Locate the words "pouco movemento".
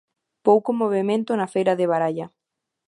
0.47-1.31